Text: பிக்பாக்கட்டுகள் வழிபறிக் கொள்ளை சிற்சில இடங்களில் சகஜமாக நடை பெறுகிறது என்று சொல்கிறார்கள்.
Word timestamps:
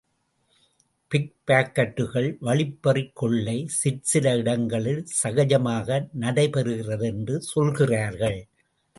பிக்பாக்கட்டுகள் 1.11 2.29
வழிபறிக் 2.41 3.11
கொள்ளை 3.13 3.67
சிற்சில 3.67 4.33
இடங்களில் 4.35 5.03
சகஜமாக 5.23 6.07
நடை 6.13 6.47
பெறுகிறது 6.47 7.05
என்று 7.05 7.41
சொல்கிறார்கள். 7.41 8.39